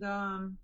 and 0.00 0.10
um, 0.10 0.58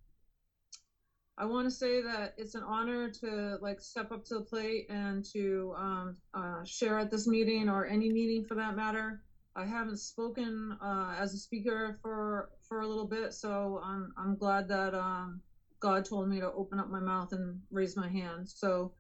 I 1.39 1.45
want 1.45 1.67
to 1.67 1.71
say 1.71 2.01
that 2.03 2.35
it's 2.39 2.55
an 2.55 2.63
honor 2.63 3.11
to 3.21 3.59
like 3.61 3.81
step 3.81 4.11
up 4.11 4.25
to 4.27 4.35
the 4.37 4.41
plate 4.41 4.87
and 4.89 5.25
to 5.33 5.75
um, 5.77 6.17
uh, 6.35 6.65
share 6.65 6.99
at 6.99 7.11
this 7.11 7.27
meeting 7.27 7.69
or 7.69 7.87
any 7.87 8.11
meeting 8.11 8.45
for 8.45 8.55
that 8.55 8.77
matter. 8.77 9.23
I 9.55 9.65
haven't 9.65 9.99
spoken 9.99 10.77
uh, 10.83 11.15
as 11.19 11.35
a 11.35 11.39
speaker 11.39 11.99
for 12.03 12.51
for 12.69 12.81
a 12.81 12.87
little 12.87 13.07
bit, 13.07 13.33
so 13.33 13.81
I'm 13.83 14.13
I'm 14.19 14.37
glad 14.37 14.69
that 14.69 14.95
um, 14.95 15.41
God 15.81 16.05
told 16.05 16.29
me 16.29 16.41
to 16.41 16.53
open 16.53 16.79
up 16.79 16.91
my 16.91 17.01
mouth 17.01 17.33
and 17.33 17.61
raise 17.71 17.97
my 17.97 18.09
hand. 18.09 18.49
So 18.49 18.93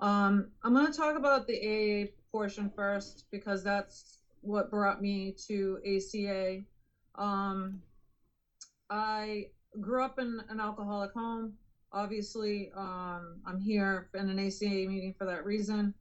um, 0.00 0.48
I'm 0.62 0.74
going 0.74 0.90
to 0.90 0.98
talk 0.98 1.16
about 1.16 1.46
the 1.46 1.56
AA 1.56 2.10
portion 2.30 2.70
first 2.74 3.26
because 3.30 3.62
that's 3.62 4.18
what 4.40 4.70
brought 4.70 5.00
me 5.00 5.34
to 5.48 5.78
ACA. 5.86 6.62
Um, 7.14 7.80
I 8.90 9.46
grew 9.80 10.04
up 10.04 10.18
in 10.18 10.40
an 10.48 10.60
alcoholic 10.60 11.12
home. 11.12 11.54
Obviously, 11.92 12.70
um, 12.76 13.40
I'm 13.46 13.60
here 13.60 14.08
in 14.14 14.28
an 14.28 14.38
ACA 14.38 14.64
meeting 14.64 15.14
for 15.18 15.26
that 15.26 15.44
reason. 15.44 15.94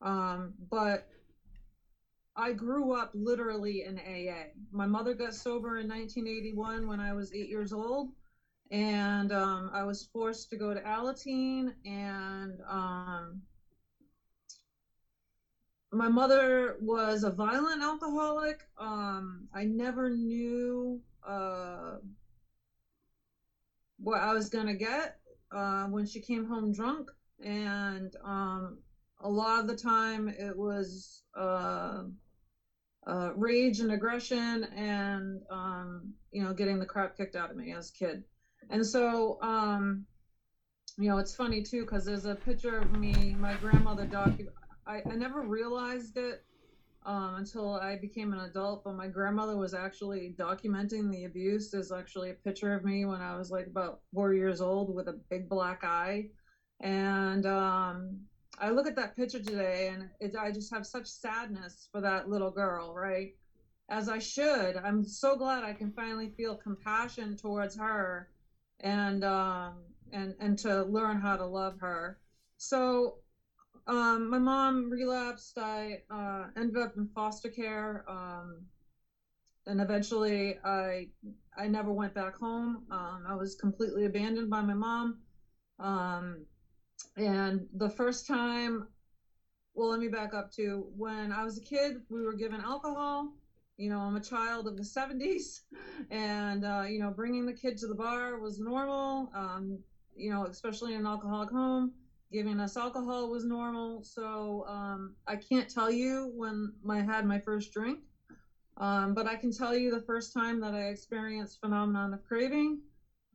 Um, 0.00 0.54
but 0.70 1.08
I 2.36 2.52
grew 2.52 2.92
up 2.92 3.10
literally 3.14 3.84
in 3.84 3.98
AA. 3.98 4.50
My 4.70 4.86
mother 4.86 5.14
got 5.14 5.34
sober 5.34 5.78
in 5.78 5.88
1981 5.88 6.86
when 6.86 7.00
I 7.00 7.12
was 7.12 7.32
eight 7.32 7.48
years 7.48 7.72
old, 7.72 8.10
and 8.70 9.32
um, 9.32 9.70
I 9.72 9.84
was 9.84 10.08
forced 10.12 10.48
to 10.50 10.56
go 10.56 10.72
to 10.72 10.80
Alateen. 10.80 11.74
And 11.84 12.60
um, 12.68 13.42
my 15.92 16.08
mother 16.08 16.76
was 16.80 17.22
a 17.22 17.30
violent 17.30 17.82
alcoholic. 17.82 18.62
Um, 18.78 19.46
I 19.54 19.64
never 19.64 20.08
knew 20.08 21.00
uh, 21.26 21.96
what 24.02 24.20
I 24.20 24.34
was 24.34 24.48
gonna 24.48 24.74
get 24.74 25.16
uh, 25.52 25.86
when 25.86 26.06
she 26.06 26.20
came 26.20 26.44
home 26.44 26.72
drunk, 26.72 27.10
and 27.42 28.14
um, 28.24 28.78
a 29.20 29.28
lot 29.28 29.60
of 29.60 29.68
the 29.68 29.76
time 29.76 30.28
it 30.28 30.56
was 30.56 31.22
uh, 31.36 32.02
uh, 33.06 33.30
rage 33.34 33.80
and 33.80 33.92
aggression, 33.92 34.64
and 34.64 35.42
um, 35.50 36.14
you 36.32 36.42
know, 36.42 36.52
getting 36.52 36.78
the 36.78 36.86
crap 36.86 37.16
kicked 37.16 37.36
out 37.36 37.50
of 37.50 37.56
me 37.56 37.72
as 37.72 37.90
a 37.90 37.92
kid. 37.92 38.22
And 38.70 38.86
so, 38.86 39.40
um, 39.42 40.04
you 40.98 41.08
know, 41.08 41.18
it's 41.18 41.34
funny 41.34 41.62
too 41.62 41.84
because 41.84 42.04
there's 42.04 42.26
a 42.26 42.34
picture 42.34 42.78
of 42.78 42.96
me, 42.98 43.34
my 43.38 43.54
grandmother 43.54 44.06
docu. 44.06 44.46
I, 44.86 45.02
I 45.08 45.14
never 45.14 45.42
realized 45.42 46.16
it 46.16 46.42
um, 47.04 47.34
until 47.36 47.74
I 47.74 47.96
became 47.96 48.32
an 48.32 48.40
adult, 48.40 48.84
but 48.84 48.94
my 48.94 49.08
grandmother 49.08 49.56
was 49.56 49.74
actually 49.74 50.34
documenting 50.38 51.10
the 51.10 51.24
abuse. 51.24 51.70
There's 51.70 51.92
actually 51.92 52.30
a 52.30 52.34
picture 52.34 52.74
of 52.74 52.84
me 52.84 53.04
when 53.04 53.20
I 53.20 53.36
was 53.36 53.50
like 53.50 53.66
about 53.66 54.00
four 54.14 54.32
years 54.34 54.60
old 54.60 54.94
with 54.94 55.08
a 55.08 55.18
big 55.30 55.48
black 55.48 55.84
eye. 55.84 56.28
And 56.80 57.46
um, 57.46 58.20
I 58.58 58.70
look 58.70 58.86
at 58.86 58.96
that 58.96 59.16
picture 59.16 59.40
today 59.40 59.90
and 59.92 60.08
it, 60.20 60.36
I 60.36 60.50
just 60.52 60.72
have 60.72 60.86
such 60.86 61.06
sadness 61.06 61.88
for 61.90 62.00
that 62.00 62.28
little 62.28 62.50
girl, 62.50 62.94
right? 62.94 63.30
As 63.88 64.08
I 64.08 64.18
should. 64.18 64.76
I'm 64.76 65.04
so 65.04 65.36
glad 65.36 65.64
I 65.64 65.72
can 65.72 65.92
finally 65.92 66.30
feel 66.36 66.56
compassion 66.56 67.36
towards 67.36 67.76
her 67.76 68.28
and 68.80 69.24
um, 69.24 69.74
and 70.12 70.34
and 70.40 70.58
to 70.58 70.84
learn 70.84 71.20
how 71.20 71.36
to 71.36 71.46
love 71.46 71.78
her. 71.80 72.18
So 72.58 73.16
um, 73.86 74.30
my 74.30 74.38
mom 74.38 74.90
relapsed. 74.90 75.58
I 75.58 76.02
uh, 76.10 76.46
ended 76.56 76.76
up 76.76 76.96
in 76.96 77.06
foster 77.06 77.48
care, 77.48 78.04
um, 78.08 78.66
and 79.66 79.80
eventually 79.80 80.56
I 80.64 81.08
I 81.56 81.66
never 81.66 81.92
went 81.92 82.14
back 82.14 82.36
home. 82.36 82.82
Um, 82.90 83.24
I 83.26 83.34
was 83.34 83.54
completely 83.54 84.04
abandoned 84.04 84.50
by 84.50 84.62
my 84.62 84.74
mom. 84.74 85.18
Um, 85.78 86.46
and 87.16 87.66
the 87.72 87.88
first 87.88 88.26
time, 88.26 88.84
well, 89.74 89.88
let 89.88 89.98
me 89.98 90.08
back 90.08 90.32
up 90.32 90.50
to 90.52 90.86
when 90.96 91.32
I 91.32 91.44
was 91.44 91.58
a 91.58 91.62
kid. 91.62 91.96
We 92.08 92.22
were 92.22 92.34
given 92.34 92.60
alcohol. 92.60 93.32
You 93.78 93.88
know, 93.88 93.98
I'm 93.98 94.16
a 94.16 94.20
child 94.20 94.68
of 94.68 94.76
the 94.76 94.84
70s, 94.84 95.62
and 96.10 96.64
uh, 96.64 96.84
you 96.86 97.00
know, 97.00 97.10
bringing 97.10 97.46
the 97.46 97.54
kid 97.54 97.78
to 97.78 97.88
the 97.88 97.94
bar 97.94 98.38
was 98.38 98.60
normal. 98.60 99.30
Um, 99.34 99.80
you 100.14 100.30
know, 100.30 100.44
especially 100.44 100.92
in 100.92 101.00
an 101.00 101.06
alcoholic 101.06 101.50
home 101.50 101.90
giving 102.32 102.58
us 102.60 102.76
alcohol 102.76 103.30
was 103.30 103.44
normal. 103.44 104.02
So 104.02 104.64
um, 104.66 105.14
I 105.26 105.36
can't 105.36 105.68
tell 105.68 105.90
you 105.90 106.32
when 106.34 106.72
I 106.88 107.02
had 107.02 107.26
my 107.26 107.38
first 107.38 107.72
drink, 107.72 108.00
um, 108.78 109.14
but 109.14 109.26
I 109.26 109.36
can 109.36 109.52
tell 109.52 109.76
you 109.76 109.90
the 109.90 110.00
first 110.00 110.32
time 110.32 110.60
that 110.60 110.74
I 110.74 110.84
experienced 110.84 111.60
phenomenon 111.60 112.14
of 112.14 112.24
craving. 112.24 112.80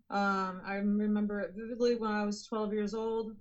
Um, 0.09 0.61
I 0.65 0.75
remember 0.75 1.41
it 1.41 1.51
vividly 1.55 1.95
when 1.95 2.11
I 2.11 2.25
was 2.25 2.45
12 2.45 2.73
years 2.73 2.93
old 2.93 3.33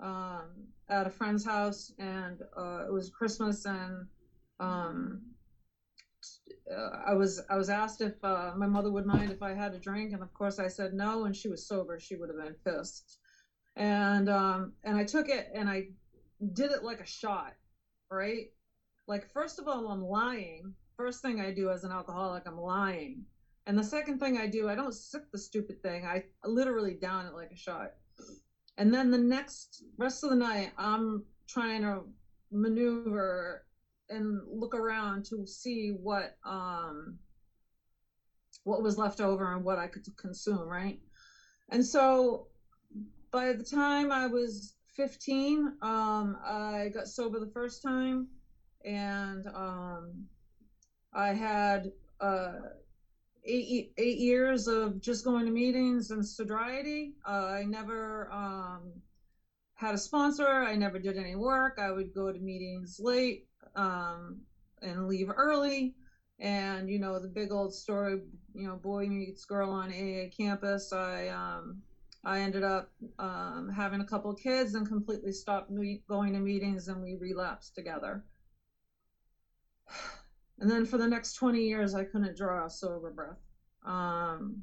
um, 0.00 0.68
at 0.88 1.06
a 1.06 1.10
friend's 1.10 1.44
house, 1.44 1.90
and 1.98 2.42
uh, 2.56 2.84
it 2.86 2.92
was 2.92 3.10
Christmas, 3.10 3.64
and 3.66 4.06
um, 4.60 5.22
uh, 6.70 6.96
I 7.06 7.14
was 7.14 7.40
I 7.50 7.56
was 7.56 7.70
asked 7.70 8.02
if 8.02 8.12
uh, 8.22 8.52
my 8.56 8.66
mother 8.66 8.90
would 8.90 9.06
mind 9.06 9.32
if 9.32 9.42
I 9.42 9.54
had 9.54 9.74
a 9.74 9.78
drink, 9.78 10.12
and 10.12 10.22
of 10.22 10.32
course 10.34 10.58
I 10.58 10.68
said 10.68 10.92
no. 10.92 11.24
And 11.24 11.34
she 11.34 11.48
was 11.48 11.66
sober; 11.66 11.98
she 11.98 12.16
would 12.16 12.28
have 12.28 12.38
been 12.38 12.56
pissed 12.64 13.18
and 13.76 14.28
um 14.28 14.72
and 14.84 14.96
I 14.96 15.04
took 15.04 15.28
it 15.28 15.48
and 15.54 15.68
I 15.68 15.88
did 16.52 16.70
it 16.70 16.82
like 16.82 17.00
a 17.00 17.06
shot, 17.06 17.52
right? 18.10 18.46
Like 19.06 19.30
first 19.32 19.58
of 19.58 19.68
all, 19.68 19.88
I'm 19.88 20.02
lying. 20.04 20.74
First 20.96 21.22
thing 21.22 21.40
I 21.40 21.50
do 21.50 21.70
as 21.70 21.84
an 21.84 21.92
alcoholic, 21.92 22.44
I'm 22.46 22.60
lying. 22.60 23.24
And 23.66 23.78
the 23.78 23.84
second 23.84 24.18
thing 24.18 24.36
I 24.36 24.46
do, 24.46 24.68
I 24.68 24.74
don't 24.74 24.94
sip 24.94 25.30
the 25.30 25.38
stupid 25.38 25.80
thing. 25.82 26.04
I 26.04 26.24
literally 26.44 26.94
down 26.94 27.26
it 27.26 27.34
like 27.34 27.50
a 27.52 27.56
shot. 27.56 27.92
And 28.76 28.92
then 28.92 29.10
the 29.10 29.18
next 29.18 29.84
rest 29.98 30.24
of 30.24 30.30
the 30.30 30.36
night, 30.36 30.72
I'm 30.76 31.24
trying 31.48 31.82
to 31.82 32.02
maneuver 32.50 33.64
and 34.08 34.42
look 34.48 34.74
around 34.74 35.24
to 35.26 35.46
see 35.46 35.90
what 35.90 36.36
um 36.44 37.18
what 38.64 38.82
was 38.82 38.98
left 38.98 39.20
over 39.20 39.54
and 39.54 39.64
what 39.64 39.78
I 39.78 39.86
could 39.88 40.04
consume, 40.16 40.68
right? 40.68 40.98
And 41.70 41.84
so 41.84 42.46
by 43.32 43.54
the 43.54 43.64
time 43.64 44.12
I 44.12 44.26
was 44.26 44.74
15, 44.94 45.78
um, 45.80 46.36
I 46.44 46.90
got 46.94 47.08
sober 47.08 47.40
the 47.40 47.50
first 47.50 47.82
time, 47.82 48.28
and 48.84 49.46
um, 49.46 50.26
I 51.14 51.28
had 51.28 51.90
uh, 52.20 52.52
eight 53.44 53.92
eight 53.96 54.18
years 54.18 54.68
of 54.68 55.00
just 55.00 55.24
going 55.24 55.46
to 55.46 55.50
meetings 55.50 56.10
and 56.10 56.24
sobriety. 56.24 57.14
Uh, 57.26 57.46
I 57.46 57.64
never 57.64 58.30
um, 58.30 58.92
had 59.74 59.94
a 59.94 59.98
sponsor. 59.98 60.46
I 60.46 60.76
never 60.76 60.98
did 60.98 61.16
any 61.16 61.34
work. 61.34 61.78
I 61.80 61.90
would 61.90 62.14
go 62.14 62.30
to 62.30 62.38
meetings 62.38 63.00
late 63.00 63.46
um, 63.74 64.42
and 64.82 65.08
leave 65.08 65.30
early. 65.34 65.94
And 66.38 66.90
you 66.90 66.98
know 66.98 67.18
the 67.18 67.28
big 67.28 67.52
old 67.52 67.72
story, 67.74 68.20
you 68.54 68.66
know, 68.66 68.76
boy 68.76 69.06
meets 69.06 69.44
girl 69.44 69.70
on 69.70 69.90
AA 69.90 70.28
campus. 70.36 70.92
I 70.92 71.28
um, 71.28 71.82
I 72.24 72.40
ended 72.40 72.62
up 72.62 72.92
um, 73.18 73.68
having 73.74 74.00
a 74.00 74.04
couple 74.04 74.32
kids 74.34 74.74
and 74.74 74.86
completely 74.86 75.32
stopped 75.32 75.70
going 76.08 76.32
to 76.32 76.38
meetings, 76.38 76.88
and 76.88 77.02
we 77.02 77.16
relapsed 77.16 77.74
together. 77.74 78.24
And 80.58 80.70
then 80.70 80.86
for 80.86 80.96
the 80.96 81.08
next 81.08 81.34
20 81.34 81.60
years, 81.60 81.94
I 81.94 82.04
couldn't 82.04 82.36
draw 82.36 82.66
a 82.66 82.70
sober 82.70 83.10
breath. 83.10 83.40
Um, 83.84 84.62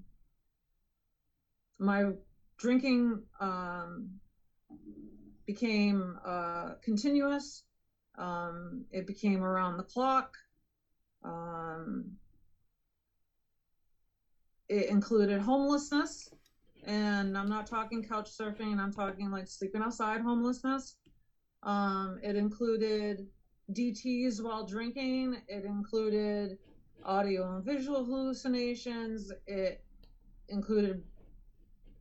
my 1.78 2.12
drinking 2.58 3.24
um, 3.42 4.10
became 5.46 6.18
uh, 6.26 6.76
continuous. 6.82 7.64
Um, 8.18 8.86
it 8.92 9.08
became 9.08 9.44
around 9.44 9.76
the 9.76 9.84
clock. 9.84 10.38
Um, 11.24 12.12
it 14.70 14.90
included 14.90 15.42
homelessness 15.42 16.30
and 16.86 17.38
I'm 17.38 17.50
not 17.50 17.68
talking 17.68 18.04
couch 18.04 18.30
surfing, 18.36 18.80
I'm 18.80 18.94
talking 18.94 19.32
like 19.32 19.48
sleeping 19.48 19.82
outside 19.82 20.22
homelessness. 20.22 20.98
Um, 21.64 22.20
it 22.24 22.36
included 22.36 23.28
DTs 23.74 24.42
while 24.42 24.66
drinking, 24.66 25.38
it 25.48 25.66
included 25.66 26.58
audio 27.04 27.56
and 27.56 27.66
visual 27.66 28.04
hallucinations, 28.04 29.32
it 29.46 29.84
included 30.48 31.04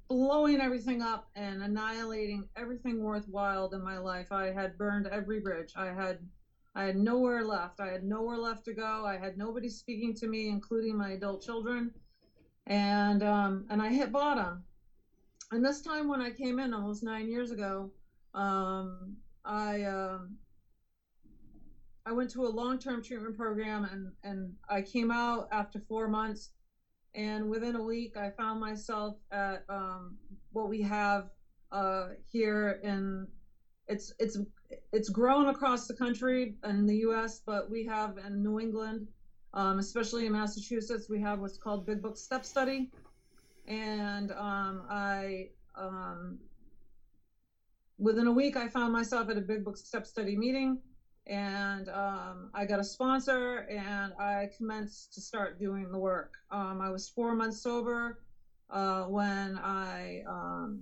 blowing 0.09 0.61
everything 0.61 1.03
up 1.03 1.29
and 1.37 1.63
annihilating 1.63 2.49
everything 2.57 3.03
worthwhile 3.03 3.69
in 3.75 3.83
my 3.83 3.99
life. 3.99 4.33
I 4.33 4.51
had 4.53 4.79
burned 4.79 5.07
every 5.07 5.41
bridge. 5.41 5.73
I 5.77 5.87
had 5.87 6.19
I 6.75 6.85
had 6.85 6.97
nowhere 6.97 7.45
left. 7.45 7.81
I 7.81 7.89
had 7.89 8.05
nowhere 8.05 8.39
left 8.39 8.65
to 8.67 8.73
go. 8.73 9.05
I 9.05 9.17
had 9.17 9.37
nobody 9.37 9.69
speaking 9.69 10.15
to 10.15 10.29
me, 10.29 10.49
including 10.49 10.97
my 10.97 11.11
adult 11.11 11.43
children. 11.43 11.93
And 12.67 13.23
um, 13.23 13.67
and 13.69 13.83
I 13.83 13.89
hit 13.91 14.13
bottom 14.13 14.65
and 15.51 15.65
this 15.65 15.81
time 15.81 16.09
when 16.09 16.21
I 16.21 16.31
came 16.31 16.59
in 16.59 16.75
almost 16.75 17.03
nine 17.03 17.29
years 17.31 17.51
ago, 17.51 17.91
um, 18.35 19.17
I 19.45 19.85
um, 19.85 20.37
I 22.05 22.13
went 22.13 22.31
to 22.31 22.47
a 22.47 22.49
long-term 22.49 23.03
treatment 23.03 23.37
program, 23.37 23.85
and 23.85 24.13
and 24.23 24.53
I 24.69 24.83
came 24.83 25.11
out 25.11 25.49
after 25.53 25.81
four 25.89 26.09
months, 26.09 26.51
and 27.15 27.49
within 27.49 27.77
a 27.77 27.83
week, 27.83 28.17
I 28.17 28.31
found 28.31 28.61
myself 28.61 29.17
at 29.31 29.65
um, 29.69 30.17
what 30.53 30.69
we 30.69 30.83
have 30.83 31.31
uh, 31.73 32.09
here 32.31 32.81
in 32.83 33.27
it's 33.87 34.13
it's 34.19 34.37
it's 34.93 35.09
grown 35.09 35.49
across 35.49 35.87
the 35.87 35.95
country 35.95 36.55
in 36.65 36.87
the 36.87 36.97
U.S., 36.97 37.41
but 37.47 37.71
we 37.71 37.87
have 37.87 38.19
in 38.19 38.43
New 38.43 38.61
England, 38.61 39.07
um, 39.55 39.79
especially 39.79 40.27
in 40.27 40.33
Massachusetts, 40.33 41.09
we 41.09 41.21
have 41.21 41.41
what's 41.41 41.57
called 41.57 41.87
Big 41.87 42.03
Book 42.03 42.19
Step 42.19 42.45
Study, 42.45 42.91
and 43.69 44.33
um, 44.33 44.87
I 44.91 45.49
um, 45.77 46.39
within 47.99 48.27
a 48.27 48.33
week 48.33 48.57
I 48.57 48.69
found 48.69 48.93
myself 48.93 49.29
at 49.29 49.37
a 49.37 49.43
Big 49.43 49.65
Book 49.65 49.77
Step 49.77 50.07
Study 50.07 50.37
meeting, 50.37 50.79
and 51.27 51.89
um, 51.91 52.51
I 52.55 52.65
got 52.65 52.81
a 52.81 52.85
sponsor, 52.85 53.67
and 53.71 54.13
I 54.19 54.49
commenced 54.57 55.13
to 55.15 55.21
start 55.21 55.61
doing 55.61 55.93
the 55.93 55.99
work. 55.99 56.35
Um, 56.51 56.81
I 56.81 56.91
was 56.91 57.09
four 57.09 57.35
months 57.35 57.63
sober 57.63 58.17
uh, 58.71 59.05
when 59.05 59.59
I 59.59 60.23
um, 60.27 60.81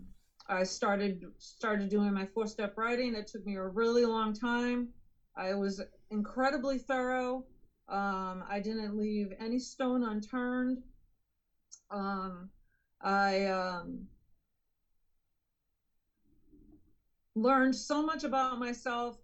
I 0.49 0.63
started 0.63 1.25
started 1.39 1.91
doing 1.91 2.15
my 2.15 2.25
four 2.25 2.47
step 2.47 2.75
writing. 2.77 3.15
It 3.15 3.27
took 3.27 3.45
me 3.45 3.57
a 3.57 3.67
really 3.67 4.05
long 4.07 4.33
time. 4.33 4.89
I 5.37 5.55
was 5.55 5.83
incredibly 6.11 6.79
thorough. 6.79 7.45
Um, 7.89 8.45
I 8.49 8.61
didn't 8.63 8.97
leave 8.97 9.33
any 9.41 9.59
stone 9.59 10.05
unturned. 10.05 10.79
Um, 11.91 12.49
I 13.01 13.47
um, 13.47 14.07
learned 17.35 17.77
so 17.77 18.03
much 18.03 18.25
about 18.25 18.59
myself 18.59 19.17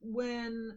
when 0.00 0.76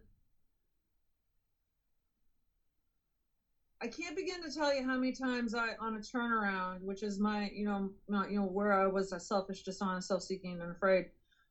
I 3.79 3.88
can't 3.88 4.15
begin 4.15 4.41
to 4.41 4.50
tell 4.50 4.74
you 4.74 4.83
how 4.83 4.97
many 4.97 5.12
times 5.12 5.53
I, 5.53 5.74
on 5.79 5.95
a 5.95 6.00
turnaround, 6.00 6.81
which 6.81 7.03
is 7.03 7.19
my, 7.19 7.50
you 7.53 7.63
know, 7.63 7.91
not, 8.07 8.31
you 8.31 8.39
know, 8.39 8.45
where 8.45 8.74
I 8.74 8.88
was 8.88 9.12
a 9.12 9.19
selfish, 9.19 9.62
dishonest, 9.62 10.07
self-seeking, 10.07 10.62
and 10.62 10.71
afraid. 10.71 11.06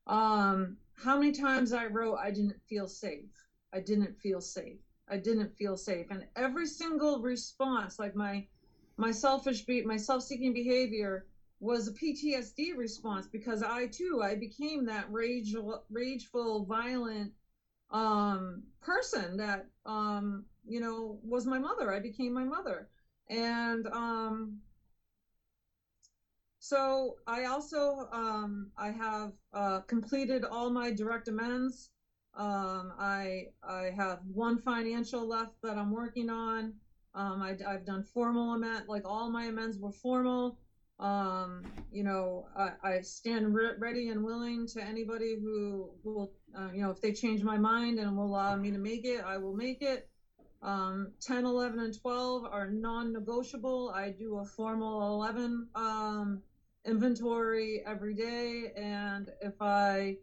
Um, 0.08 0.76
how 0.96 1.17
many 1.17 1.31
times 1.31 1.73
I 1.73 1.87
wrote, 1.87 2.17
I 2.17 2.31
didn't 2.31 2.61
feel 2.69 2.88
safe. 2.88 3.31
I 3.73 3.78
didn't 3.78 4.17
feel 4.17 4.40
safe. 4.40 4.78
I 5.08 5.19
didn't 5.19 5.52
feel 5.56 5.76
safe. 5.76 6.06
And 6.11 6.25
every 6.34 6.67
single 6.67 7.20
response, 7.20 7.99
like 7.99 8.17
my, 8.17 8.44
my 8.97 9.11
selfish 9.11 9.65
beat, 9.65 9.87
my 9.87 9.97
self-seeking 9.97 10.53
behavior 10.53 11.27
was 11.61 11.89
a 11.89 11.93
PTSD 11.93 12.77
response 12.77 13.27
because 13.27 13.63
I 13.63 13.87
too, 13.87 14.21
I 14.23 14.37
became 14.37 14.87
that 14.87 15.11
rage, 15.11 15.55
rageful, 15.91 16.65
violent, 16.65 17.33
um, 17.91 18.63
person 18.81 19.37
that, 19.39 19.67
um, 19.87 20.45
you 20.67 20.81
know, 20.81 21.19
was 21.23 21.47
my 21.47 21.59
mother. 21.59 21.93
I 21.93 22.01
became 22.01 22.33
my 22.33 22.45
mother. 22.45 22.89
And 23.29 23.87
um, 23.89 24.59
so 26.59 27.17
I 27.27 27.45
also, 27.45 28.09
um, 28.13 28.71
I 28.77 28.91
have 28.91 29.33
uh, 29.53 29.81
completed 29.81 30.45
all 30.45 30.71
my 30.71 30.91
direct 30.91 31.29
amends. 31.29 31.91
Um, 32.35 32.93
I, 32.99 33.45
I 33.63 33.91
have 33.97 34.19
one 34.33 34.59
financial 34.59 35.27
left 35.27 35.55
that 35.63 35.79
I'm 35.79 35.91
working 35.91 36.29
on. 36.29 36.75
Um, 37.17 37.41
I, 37.43 37.57
have 37.73 37.87
done 37.87 38.05
formal 38.05 38.53
amend, 38.53 38.89
like 38.89 39.07
all 39.07 39.31
my 39.31 39.45
amends 39.45 39.79
were 39.79 39.91
formal. 39.91 40.59
Um, 41.01 41.65
you 41.91 42.05
know, 42.05 42.47
I, 42.55 42.73
I 42.83 43.01
stand 43.01 43.55
re- 43.55 43.75
ready 43.79 44.11
and 44.11 44.23
willing 44.23 44.67
to 44.69 44.83
anybody 44.83 45.37
who 45.41 45.91
will, 46.05 46.33
uh, 46.57 46.69
you 46.75 46.83
know, 46.83 46.91
if 46.91 47.01
they 47.01 47.13
change 47.13 47.43
my 47.43 47.57
mind 47.57 47.99
and 47.99 48.17
will 48.17 48.27
allow 48.27 48.55
me 48.57 48.71
to 48.71 48.79
make 48.79 49.05
it, 49.07 49.23
I 49.25 49.39
will 49.39 49.55
make 49.55 49.81
it. 49.81 50.09
Um, 50.63 51.13
10, 51.23 51.45
11, 51.47 51.79
and 51.79 51.99
12 52.01 52.45
are 52.45 52.71
non-negotiable. 52.71 53.93
I 53.95 54.11
do 54.11 54.39
a 54.39 54.45
formal 54.45 55.15
11 55.15 55.69
um, 55.75 56.43
inventory 56.85 57.83
every 57.87 58.15
day, 58.15 58.73
and 58.77 59.31
if 59.41 59.55
I 59.61 60.17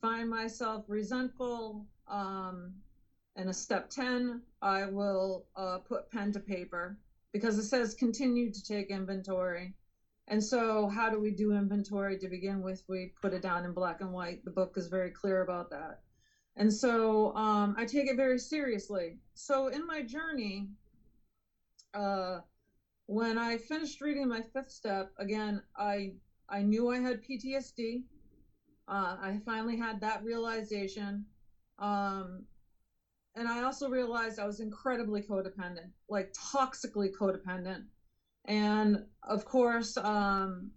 find 0.00 0.28
myself 0.28 0.84
resentful 0.88 1.86
um, 2.08 2.74
in 3.36 3.48
a 3.48 3.54
step 3.54 3.90
10, 3.90 4.42
I 4.62 4.86
will 4.86 5.46
uh, 5.56 5.78
put 5.78 6.10
pen 6.10 6.32
to 6.32 6.40
paper 6.40 6.98
because 7.32 7.58
it 7.58 7.64
says 7.64 7.94
continue 7.94 8.52
to 8.52 8.64
take 8.64 8.90
inventory. 8.90 9.74
And 10.28 10.42
so, 10.42 10.88
how 10.88 11.10
do 11.10 11.18
we 11.18 11.30
do 11.32 11.52
inventory 11.52 12.18
to 12.18 12.28
begin 12.28 12.62
with? 12.62 12.82
We 12.88 13.12
put 13.20 13.32
it 13.32 13.42
down 13.42 13.64
in 13.64 13.72
black 13.72 14.00
and 14.00 14.12
white. 14.12 14.44
The 14.44 14.50
book 14.50 14.74
is 14.76 14.86
very 14.86 15.10
clear 15.10 15.42
about 15.42 15.70
that. 15.70 16.00
And 16.56 16.72
so 16.72 17.34
um, 17.34 17.74
I 17.78 17.84
take 17.84 18.06
it 18.06 18.16
very 18.16 18.38
seriously. 18.38 19.18
So 19.34 19.68
in 19.68 19.86
my 19.86 20.02
journey, 20.02 20.68
uh, 21.94 22.40
when 23.06 23.38
I 23.38 23.56
finished 23.56 24.00
reading 24.00 24.28
my 24.28 24.42
fifth 24.52 24.70
step, 24.70 25.10
again, 25.18 25.62
I 25.76 26.12
I 26.48 26.62
knew 26.62 26.90
I 26.90 26.98
had 26.98 27.22
PTSD. 27.22 28.02
Uh, 28.88 29.16
I 29.20 29.40
finally 29.44 29.76
had 29.76 30.00
that 30.00 30.24
realization. 30.24 31.24
Um, 31.78 32.44
and 33.36 33.48
I 33.48 33.62
also 33.62 33.88
realized 33.88 34.38
I 34.38 34.46
was 34.46 34.60
incredibly 34.60 35.20
codependent, 35.22 35.90
like 36.08 36.32
toxically 36.32 37.10
codependent. 37.10 37.84
And 38.46 38.98
of 39.22 39.44
course, 39.44 39.96
um, 39.96 40.70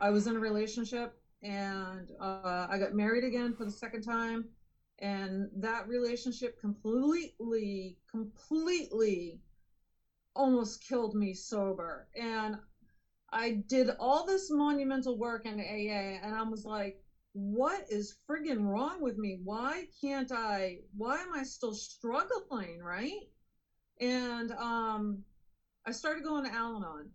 I 0.00 0.10
was 0.10 0.26
in 0.26 0.36
a 0.36 0.40
relationship 0.40 1.10
and 1.42 2.10
uh, 2.20 2.66
I 2.68 2.78
got 2.78 2.92
married 2.92 3.24
again 3.24 3.54
for 3.54 3.64
the 3.64 3.70
second 3.70 4.02
time 4.02 4.46
and 5.00 5.48
that 5.56 5.86
relationship 5.86 6.58
completely 6.58 7.96
completely 8.10 9.40
almost 10.34 10.82
killed 10.86 11.14
me 11.14 11.34
sober 11.34 12.06
and 12.14 12.56
i 13.32 13.62
did 13.68 13.90
all 13.98 14.24
this 14.24 14.50
monumental 14.50 15.18
work 15.18 15.44
in 15.44 15.58
aa 15.60 16.18
and 16.22 16.34
i 16.34 16.42
was 16.42 16.64
like 16.64 16.96
what 17.38 17.84
is 17.90 18.16
friggin 18.28 18.64
wrong 18.64 19.02
with 19.02 19.18
me 19.18 19.38
why 19.44 19.84
can't 20.00 20.32
i 20.32 20.78
why 20.96 21.18
am 21.18 21.34
i 21.34 21.42
still 21.42 21.74
struggling 21.74 22.82
right 22.82 23.28
and 24.00 24.52
um 24.52 25.22
i 25.86 25.90
started 25.90 26.24
going 26.24 26.44
to 26.44 26.52
al-anon 26.52 27.10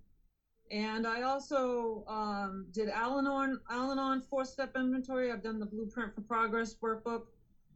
and 0.72 1.06
I 1.06 1.24
also 1.24 2.06
um, 2.08 2.66
did 2.72 2.88
Al-Anon, 2.88 3.60
Al-Anon 3.70 4.22
four-step 4.22 4.74
inventory. 4.78 5.30
I've 5.30 5.44
done 5.44 5.60
the 5.60 5.66
Blueprint 5.66 6.16
for 6.16 6.22
Progress 6.22 6.76
workbook. 6.82 7.24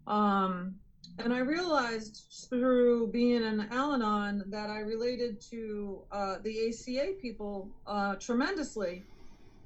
Um, 0.07 0.75
and 1.19 1.33
I 1.33 1.39
realized 1.39 2.47
through 2.50 3.12
being 3.12 3.44
an 3.44 3.68
Al-Anon 3.69 4.45
that 4.47 4.69
I 4.69 4.80
related 4.80 5.42
to 5.51 6.03
uh, 6.09 6.36
the 6.42 6.69
ACA 6.69 7.13
people 7.21 7.69
uh, 7.86 8.15
tremendously. 8.15 9.03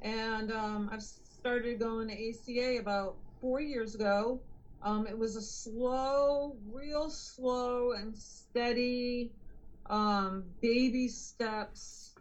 And 0.01 0.51
um, 0.51 0.89
I've 0.91 1.03
started 1.39 1.79
going 1.79 2.09
to 2.09 2.13
ACA 2.13 2.79
about 2.79 3.15
four 3.39 3.61
years 3.61 3.95
ago. 3.95 4.41
Um, 4.81 5.07
it 5.07 5.17
was 5.17 5.35
a 5.35 5.41
slow, 5.41 6.55
real 6.71 7.09
slow 7.09 7.93
and 7.93 8.15
steady 8.15 9.31
um, 9.89 10.43
baby 10.61 11.07
steps 11.07 12.13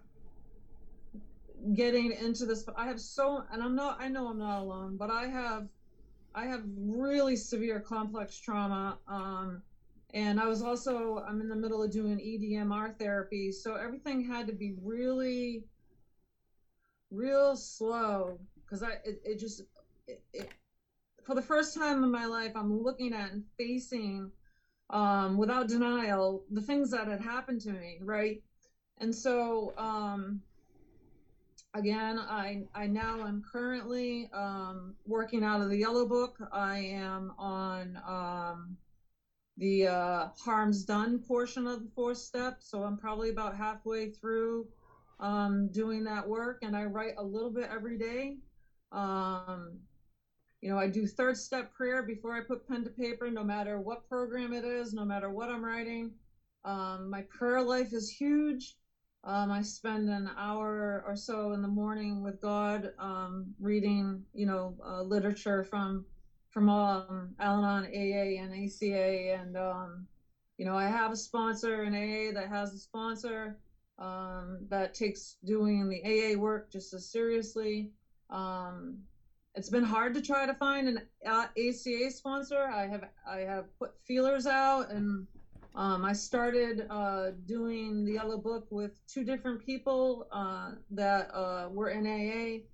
getting 1.75 2.13
into 2.13 2.47
this. 2.47 2.63
But 2.63 2.79
I 2.79 2.87
have 2.87 3.01
so, 3.01 3.43
and 3.53 3.63
I'm 3.63 3.75
not, 3.75 4.01
I 4.01 4.09
know 4.09 4.29
I'm 4.29 4.39
not 4.39 4.61
alone, 4.61 4.97
but 4.97 5.11
I 5.11 5.27
have 5.27 5.69
I 6.35 6.47
have 6.47 6.63
really 6.77 7.35
severe 7.37 7.81
complex 7.81 8.39
trauma. 8.39 8.99
Um, 9.09 9.63
and 10.15 10.39
I 10.39 10.47
was 10.47 10.63
also, 10.63 11.25
I'm 11.27 11.41
in 11.41 11.49
the 11.49 11.57
middle 11.57 11.83
of 11.83 11.91
doing 11.91 12.19
EDMR 12.19 12.97
therapy. 12.99 13.51
So 13.51 13.75
everything 13.75 14.25
had 14.25 14.47
to 14.47 14.53
be 14.53 14.75
really, 14.81 15.65
real 17.11 17.57
slow 17.57 18.39
because 18.69 18.83
I, 18.83 18.93
it, 19.05 19.21
it 19.25 19.39
just, 19.39 19.63
it, 20.07 20.23
it, 20.33 20.51
for 21.25 21.35
the 21.35 21.43
first 21.43 21.75
time 21.75 22.03
in 22.05 22.11
my 22.11 22.27
life, 22.27 22.53
I'm 22.55 22.83
looking 22.83 23.13
at 23.13 23.33
and 23.33 23.45
facing 23.57 24.31
um, 24.91 25.37
without 25.37 25.69
denial 25.69 26.45
the 26.51 26.63
things 26.63 26.91
that 26.91 27.09
had 27.09 27.21
happened 27.21 27.61
to 27.63 27.71
me, 27.73 27.99
right? 28.03 28.43
And 28.99 29.15
so, 29.15 29.75
um, 29.79 30.41
again, 31.75 32.19
I, 32.19 32.63
I 32.75 32.87
now 32.87 33.27
am 33.27 33.43
currently 33.51 34.31
um, 34.33 34.95
working 35.07 35.45
out 35.45 35.61
of 35.61 35.69
the 35.69 35.77
yellow 35.77 36.07
book. 36.07 36.37
I 36.53 36.79
am 36.79 37.33
on 37.39 38.01
um, 38.07 38.77
the 39.57 39.89
uh, 39.89 40.29
harms 40.39 40.85
done 40.85 41.19
portion 41.19 41.67
of 41.67 41.83
the 41.83 41.91
fourth 41.95 42.19
step. 42.19 42.59
So 42.61 42.83
I'm 42.83 42.97
probably 42.97 43.31
about 43.31 43.57
halfway 43.57 44.11
through 44.11 44.67
um, 45.21 45.69
doing 45.73 46.05
that 46.05 46.27
work. 46.27 46.61
And 46.63 46.77
I 46.77 46.85
write 46.85 47.15
a 47.19 47.23
little 47.25 47.51
bit 47.51 47.69
every 47.73 47.99
day. 47.99 48.39
Um, 48.93 49.81
you 50.61 50.71
know, 50.71 50.79
I 50.79 50.89
do 50.89 51.07
third 51.07 51.37
step 51.37 51.73
prayer 51.73 52.03
before 52.03 52.35
I 52.35 52.41
put 52.41 52.67
pen 52.67 52.85
to 52.85 52.91
paper, 52.91 53.31
no 53.31 53.45
matter 53.45 53.79
what 53.81 54.09
program 54.09 54.53
it 54.53 54.65
is, 54.65 54.93
no 54.93 55.05
matter 55.05 55.31
what 55.31 55.51
I'm 55.51 55.65
writing. 55.65 56.13
Um, 56.65 57.11
my 57.11 57.23
prayer 57.31 57.63
life 57.63 57.93
is 57.93 58.11
huge. 58.11 58.75
Um, 59.25 59.51
I 59.51 59.63
spend 59.63 60.09
an 60.09 60.31
hour 60.37 61.03
or 61.07 61.17
so 61.17 61.53
in 61.53 61.63
the 61.63 61.69
morning 61.69 62.23
with 62.23 62.41
God, 62.41 62.91
um, 62.99 63.55
reading, 63.61 64.25
you 64.33 64.47
know, 64.47 64.77
uh, 64.85 65.03
literature 65.03 65.65
from 65.65 66.05
from 66.51 66.71
um, 66.71 67.35
Al-Anon, 67.39 67.85
AA, 67.87 68.41
and 68.43 68.53
ACA, 68.53 69.35
and 69.39 69.57
um, 69.57 70.07
you 70.57 70.65
know, 70.65 70.75
I 70.75 70.87
have 70.87 71.13
a 71.13 71.17
sponsor 71.17 71.85
in 71.85 71.95
AA 71.95 72.33
that 72.33 72.49
has 72.49 72.73
a 72.73 72.79
sponsor, 72.79 73.59
um, 73.99 74.67
that 74.71 74.95
takes 74.95 75.37
doing 75.45 75.89
the 75.89 76.03
AA 76.03 76.39
work 76.39 76.71
just 76.71 76.95
as 76.95 77.11
seriously. 77.13 77.91
Um, 78.31 78.99
it's 79.55 79.71
been 79.71 79.85
hard 79.85 80.15
to 80.15 80.21
try 80.21 80.47
to 80.47 80.55
find 80.55 80.89
an 80.89 81.01
uh, 81.27 81.47
ACA 81.57 82.11
sponsor. 82.11 82.63
I 82.63 82.87
have 82.87 83.05
I 83.29 83.39
have 83.41 83.77
put 83.79 83.93
feelers 84.07 84.47
out, 84.47 84.91
and 84.91 85.27
um, 85.75 86.05
I 86.05 86.13
started 86.13 86.87
uh, 86.91 87.31
doing 87.47 88.05
the 88.05 88.13
Yellow 88.13 88.39
Book 88.39 88.67
with 88.71 88.93
two 89.07 89.25
different 89.25 89.65
people 89.65 90.29
uh, 90.33 90.73
that 90.91 91.35
uh, 91.35 91.69
were 91.71 91.91
in 91.91 92.07
AA, 92.07 92.65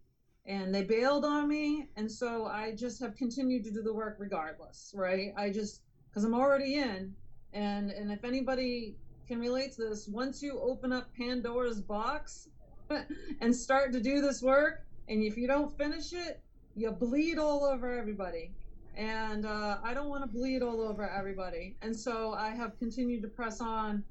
and 0.50 0.74
they 0.74 0.82
bailed 0.82 1.24
on 1.24 1.48
me, 1.48 1.88
and 1.96 2.10
so 2.10 2.46
I 2.46 2.74
just 2.74 3.00
have 3.00 3.16
continued 3.16 3.64
to 3.64 3.70
do 3.70 3.82
the 3.82 3.94
work 3.94 4.16
regardless, 4.18 4.92
right? 4.94 5.32
I 5.36 5.50
just 5.50 5.82
because 6.10 6.24
I'm 6.24 6.34
already 6.34 6.74
in, 6.74 7.14
and 7.52 7.90
and 7.90 8.12
if 8.12 8.24
anybody 8.24 8.96
can 9.26 9.38
relate 9.38 9.72
to 9.76 9.88
this, 9.88 10.06
once 10.06 10.42
you 10.42 10.60
open 10.60 10.92
up 10.92 11.08
Pandora's 11.16 11.80
box 11.80 12.48
and 13.40 13.56
start 13.56 13.92
to 13.92 14.00
do 14.00 14.20
this 14.20 14.42
work, 14.42 14.84
and 15.08 15.22
if 15.22 15.36
you 15.36 15.46
don't 15.46 15.76
finish 15.76 16.12
it, 16.12 16.40
you 16.74 16.90
bleed 16.90 17.38
all 17.38 17.64
over 17.64 17.96
everybody. 17.96 18.52
And 18.96 19.44
uh, 19.44 19.78
I 19.82 19.92
don't 19.92 20.08
want 20.08 20.22
to 20.22 20.28
bleed 20.28 20.62
all 20.62 20.80
over 20.80 21.08
everybody. 21.08 21.76
And 21.82 21.94
so 21.96 22.32
I 22.32 22.50
have 22.50 22.78
continued 22.78 23.22
to 23.22 23.28
press 23.28 23.60
on 23.60 24.04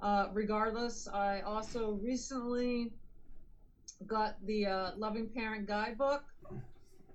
uh, 0.00 0.26
regardless. 0.32 1.08
I 1.08 1.40
also 1.40 1.98
recently 2.02 2.92
got 4.06 4.36
the 4.46 4.66
uh, 4.66 4.90
Loving 4.96 5.28
Parent 5.28 5.66
Guidebook, 5.66 6.22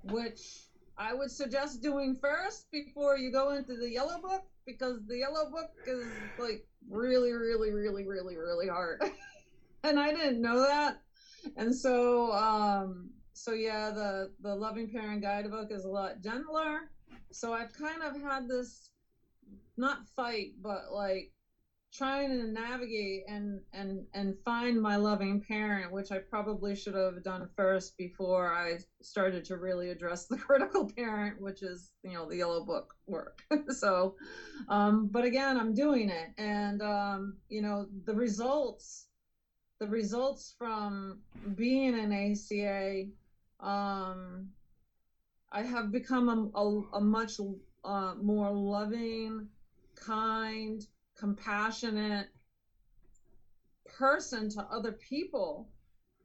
which 0.03 0.67
I 0.97 1.13
would 1.13 1.31
suggest 1.31 1.81
doing 1.81 2.15
first 2.15 2.69
before 2.71 3.17
you 3.17 3.31
go 3.31 3.55
into 3.55 3.75
the 3.77 3.89
Yellow 3.89 4.19
Book 4.21 4.43
because 4.65 4.99
the 5.07 5.17
Yellow 5.17 5.49
Book 5.49 5.71
is 5.87 6.05
like 6.37 6.65
really, 6.89 7.31
really, 7.31 7.71
really, 7.71 8.05
really, 8.05 8.35
really 8.35 8.67
hard. 8.67 9.01
and 9.83 9.99
I 9.99 10.13
didn't 10.13 10.41
know 10.41 10.61
that. 10.61 11.01
And 11.57 11.75
so, 11.75 12.31
um, 12.31 13.09
so 13.33 13.53
yeah, 13.53 13.91
the 13.91 14.31
the 14.41 14.55
Loving 14.55 14.89
Parent 14.89 15.21
Guidebook 15.21 15.71
is 15.71 15.85
a 15.85 15.89
lot 15.89 16.21
gentler. 16.21 16.89
So 17.31 17.53
I've 17.53 17.73
kind 17.73 18.01
of 18.03 18.21
had 18.21 18.47
this 18.47 18.89
not 19.77 20.07
fight, 20.15 20.53
but 20.61 20.91
like 20.91 21.31
trying 21.93 22.29
to 22.29 22.47
navigate 22.47 23.21
and 23.27 23.61
and 23.71 24.03
and 24.13 24.35
find 24.43 24.81
my 24.81 24.95
loving 24.95 25.39
parent 25.39 25.91
which 25.91 26.11
i 26.11 26.17
probably 26.17 26.75
should 26.75 26.95
have 26.95 27.23
done 27.23 27.47
first 27.55 27.95
before 27.97 28.51
i 28.51 28.77
started 29.01 29.45
to 29.45 29.57
really 29.57 29.89
address 29.91 30.25
the 30.25 30.35
critical 30.47 30.89
parent 30.97 31.39
which 31.39 31.61
is 31.61 31.91
you 32.03 32.13
know 32.13 32.27
the 32.27 32.37
yellow 32.37 32.65
book 32.65 32.95
work 33.05 33.43
so 33.69 34.15
um 34.69 35.07
but 35.11 35.23
again 35.23 35.55
i'm 35.55 35.73
doing 35.73 36.09
it 36.09 36.29
and 36.37 36.81
um 36.81 37.35
you 37.49 37.61
know 37.61 37.85
the 38.05 38.13
results 38.13 39.05
the 39.79 39.87
results 39.87 40.55
from 40.57 41.19
being 41.55 41.93
an 41.93 42.11
aca 42.11 43.05
um, 43.63 44.49
I 45.51 45.63
have 45.63 45.91
become 45.91 46.29
a, 46.29 46.59
a, 46.59 46.81
a 46.97 47.01
much 47.01 47.39
uh, 47.85 48.15
more 48.21 48.51
loving, 48.51 49.47
kind, 49.95 50.85
compassionate 51.17 52.27
person 53.85 54.49
to 54.49 54.61
other 54.63 54.91
people. 54.91 55.69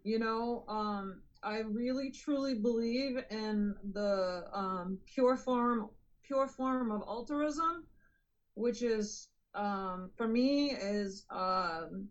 You 0.02 0.18
know, 0.18 0.64
um, 0.68 1.20
I 1.42 1.58
really 1.58 2.10
truly 2.10 2.54
believe 2.54 3.18
in 3.30 3.74
the 3.92 4.44
um, 4.52 4.98
pure 5.06 5.36
form, 5.36 5.90
pure 6.26 6.48
form 6.48 6.90
of 6.90 7.02
altruism, 7.06 7.84
which 8.54 8.82
is 8.82 9.28
um, 9.54 10.10
for 10.16 10.26
me 10.26 10.70
is 10.70 11.24
um, 11.30 12.08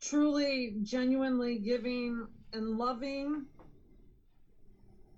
truly, 0.00 0.76
genuinely 0.82 1.58
giving 1.58 2.26
and 2.52 2.76
loving 2.76 3.46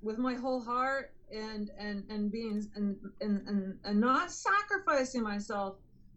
with 0.03 0.19
my 0.19 0.35
whole 0.35 0.61
heart 0.61 1.13
and 1.33 1.71
and 1.79 2.05
and 2.09 2.31
being 2.31 2.67
and 2.77 2.97
and 3.21 3.47
and, 3.49 3.79
and 3.85 4.01
not 4.01 4.31
sacrificing 4.31 5.23
myself 5.23 5.77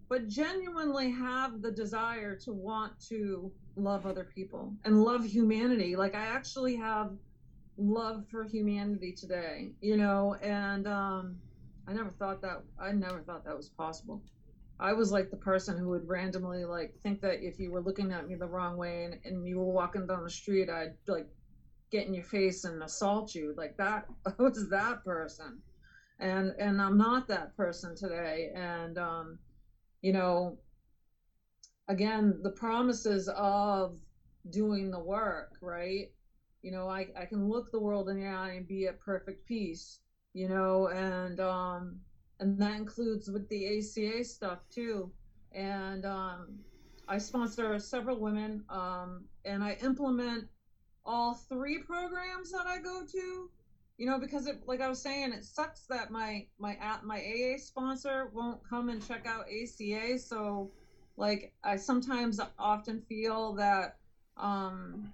but 0.10 0.28
genuinely 0.28 1.10
have 1.10 1.62
the 1.62 1.72
desire 1.72 2.36
to 2.36 2.52
want 2.52 2.92
to 3.00 3.52
love 3.78 4.06
other 4.06 4.26
people 4.36 4.74
and 4.84 5.04
love 5.04 5.26
humanity. 5.26 5.96
Like 5.96 6.16
i 6.16 6.26
actually 6.26 6.76
have 6.76 7.12
love 7.78 8.26
for 8.30 8.44
humanity 8.44 9.12
today 9.14 9.72
you 9.82 9.98
know 9.98 10.36
and 10.44 10.86
um 10.88 11.38
i 11.88 11.94
never 11.94 12.12
thought 12.20 12.42
that 12.42 12.62
i 12.80 12.92
never 12.92 13.22
thought 13.22 13.44
that 13.46 13.56
was 13.56 13.70
possible. 13.70 14.22
I 14.80 14.94
was 14.94 15.12
like 15.12 15.30
the 15.30 15.38
person 15.38 15.78
who 15.78 15.90
would 15.90 16.08
randomly 16.08 16.66
like 16.66 16.96
think 17.04 17.22
that 17.22 17.44
if 17.44 17.60
you 17.60 17.72
were 17.72 17.82
looking 17.82 18.12
at 18.12 18.28
me 18.28 18.34
the 18.36 18.48
wrong 18.48 18.78
way 18.78 19.06
and, 19.06 19.20
and 19.26 19.48
you 19.48 19.60
were 19.60 19.72
walking 19.72 20.08
down 20.08 20.24
the 20.24 20.30
street 20.30 20.70
i'd 20.70 20.96
like 21.08 21.28
get 21.92 22.08
in 22.08 22.14
your 22.14 22.24
face 22.24 22.64
and 22.66 22.84
assault 22.84 23.36
you 23.36 23.54
like 23.58 23.78
that 23.78 24.06
was 24.40 24.70
that 24.70 25.04
person. 25.04 25.62
And 26.20 26.54
and 26.60 26.82
i'm 26.82 26.98
not 26.98 27.28
that 27.28 27.56
person 27.56 27.96
today. 27.96 28.52
And 28.56 28.98
um 28.98 29.40
you 30.02 30.14
know 30.14 30.58
again 31.88 32.40
the 32.44 32.50
promises 32.52 33.30
of 33.36 34.00
doing 34.50 34.92
the 34.92 35.00
work 35.00 35.58
right? 35.62 36.12
You 36.62 36.72
know 36.72 36.88
i 36.88 37.08
i 37.16 37.26
can 37.26 37.48
look 37.48 37.72
the 37.72 37.80
world 37.80 38.10
in 38.10 38.18
the 38.18 38.28
eye 38.28 38.52
and 38.52 38.68
be 38.68 38.88
at 38.88 39.00
perfect 39.00 39.46
peace 39.46 40.00
you 40.34 40.48
know 40.48 40.88
and 40.90 41.40
um 41.40 42.00
and 42.40 42.58
that 42.60 42.76
includes 42.78 43.30
with 43.30 43.48
the 43.50 43.66
aca 43.66 44.24
stuff 44.24 44.60
too. 44.70 45.12
And 45.52 46.06
um 46.06 46.60
i 47.08 47.18
sponsor 47.18 47.78
several 47.80 48.20
women 48.20 48.64
um 48.70 49.26
and 49.46 49.64
i 49.64 49.78
implement 49.82 50.48
all 51.06 51.34
three 51.34 51.80
programs 51.80 52.52
that 52.52 52.68
I 52.68 52.80
go 52.80 53.04
to. 53.12 53.50
You 53.98 54.08
know, 54.08 54.18
because 54.20 54.48
it, 54.48 54.64
like 54.66 54.82
I 54.82 54.90
was 54.90 55.00
saying, 55.02 55.32
it 55.32 55.44
sucks 55.44 55.86
that 55.88 56.10
my 56.10 56.48
my 56.58 56.76
my 57.04 57.20
AA 57.20 57.58
sponsor 57.58 58.32
won't 58.34 58.60
come 58.68 58.90
and 58.90 59.06
check 59.08 59.28
out 59.28 59.46
ACA. 59.48 60.18
So, 60.18 60.72
like, 61.18 61.54
I 61.64 61.76
sometimes 61.76 62.40
often 62.58 63.02
feel 63.02 63.54
that 63.56 63.98
um, 64.38 65.14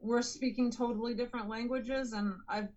we're 0.00 0.22
speaking 0.22 0.72
totally 0.72 1.14
different 1.14 1.48
languages, 1.48 2.14
and 2.14 2.34
I've 2.48 2.68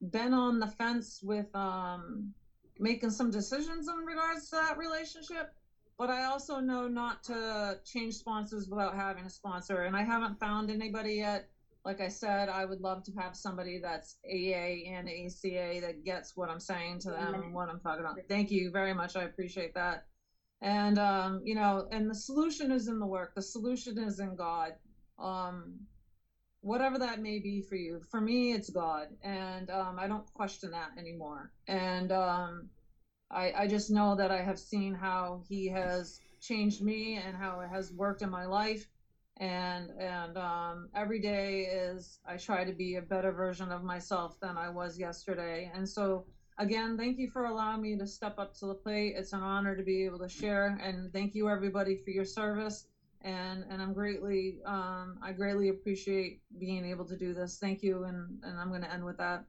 been 0.00 0.34
on 0.34 0.60
the 0.60 0.68
fence 0.68 1.20
with 1.20 1.52
um, 1.56 2.32
making 2.78 3.10
some 3.10 3.30
decisions 3.32 3.88
in 3.88 4.04
regards 4.04 4.50
to 4.50 4.56
that 4.56 4.78
relationship. 4.78 5.52
But 5.98 6.10
I 6.10 6.24
also 6.24 6.60
know 6.60 6.86
not 6.86 7.24
to 7.24 7.78
change 7.84 8.14
sponsors 8.14 8.68
without 8.68 8.94
having 8.94 9.24
a 9.24 9.30
sponsor, 9.30 9.82
and 9.82 9.96
I 9.96 10.04
haven't 10.04 10.38
found 10.38 10.70
anybody 10.70 11.14
yet 11.14 11.48
like 11.84 12.00
I 12.00 12.08
said, 12.08 12.48
I 12.48 12.64
would 12.64 12.80
love 12.80 13.02
to 13.04 13.12
have 13.18 13.34
somebody 13.36 13.80
that's 13.82 14.16
AA 14.24 14.88
and 14.88 15.08
ACA 15.08 15.80
that 15.80 16.04
gets 16.04 16.32
what 16.36 16.48
I'm 16.48 16.60
saying 16.60 17.00
to 17.00 17.10
them 17.10 17.34
and 17.34 17.52
what 17.52 17.68
I'm 17.68 17.80
talking 17.80 18.04
about. 18.04 18.18
Thank 18.28 18.50
you 18.50 18.70
very 18.70 18.94
much. 18.94 19.16
I 19.16 19.24
appreciate 19.24 19.74
that. 19.74 20.04
And 20.60 20.98
um, 20.98 21.40
you 21.44 21.56
know, 21.56 21.88
and 21.90 22.08
the 22.08 22.14
solution 22.14 22.70
is 22.70 22.86
in 22.86 23.00
the 23.00 23.06
work. 23.06 23.32
The 23.34 23.42
solution 23.42 23.98
is 23.98 24.20
in 24.20 24.36
God. 24.36 24.72
Um, 25.18 25.80
whatever 26.60 26.98
that 26.98 27.20
may 27.20 27.40
be 27.40 27.62
for 27.68 27.74
you. 27.74 28.00
For 28.10 28.20
me, 28.20 28.52
it's 28.52 28.70
God, 28.70 29.08
and 29.22 29.68
um, 29.70 29.98
I 29.98 30.06
don't 30.06 30.32
question 30.34 30.70
that 30.70 30.90
anymore. 30.96 31.50
And 31.66 32.12
um, 32.12 32.68
I, 33.28 33.52
I 33.56 33.66
just 33.66 33.90
know 33.90 34.14
that 34.14 34.30
I 34.30 34.42
have 34.42 34.58
seen 34.60 34.94
how 34.94 35.42
He 35.48 35.68
has 35.68 36.20
changed 36.40 36.80
me 36.80 37.16
and 37.16 37.36
how 37.36 37.60
it 37.60 37.68
has 37.72 37.92
worked 37.92 38.22
in 38.22 38.30
my 38.30 38.46
life 38.46 38.86
and 39.42 39.90
and 39.98 40.38
um, 40.38 40.88
every 40.94 41.20
day 41.20 41.62
is 41.62 42.20
I 42.24 42.36
try 42.36 42.64
to 42.64 42.72
be 42.72 42.94
a 42.94 43.02
better 43.02 43.32
version 43.32 43.72
of 43.72 43.82
myself 43.82 44.38
than 44.40 44.56
I 44.56 44.68
was 44.68 45.00
yesterday. 45.00 45.70
And 45.74 45.88
so 45.88 46.26
again, 46.58 46.96
thank 46.96 47.18
you 47.18 47.28
for 47.28 47.46
allowing 47.46 47.82
me 47.82 47.98
to 47.98 48.06
step 48.06 48.38
up 48.38 48.54
to 48.60 48.66
the 48.66 48.74
plate. 48.74 49.14
It's 49.16 49.32
an 49.32 49.40
honor 49.42 49.76
to 49.76 49.82
be 49.82 50.04
able 50.04 50.20
to 50.20 50.28
share, 50.28 50.78
and 50.80 51.12
thank 51.12 51.34
you 51.34 51.50
everybody 51.50 51.96
for 51.96 52.10
your 52.10 52.24
service. 52.24 52.86
And 53.22 53.64
and 53.68 53.82
I'm 53.82 53.92
greatly 53.92 54.60
um, 54.64 55.18
I 55.20 55.32
greatly 55.32 55.70
appreciate 55.70 56.40
being 56.60 56.84
able 56.84 57.04
to 57.06 57.16
do 57.16 57.34
this. 57.34 57.58
Thank 57.58 57.82
you, 57.82 58.04
and 58.04 58.38
and 58.44 58.60
I'm 58.60 58.68
going 58.68 58.82
to 58.82 58.92
end 58.92 59.04
with 59.04 59.18
that. 59.18 59.44